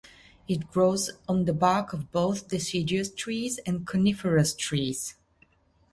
[0.47, 5.13] It grows on the bark of both deciduous trees and coniferous trees.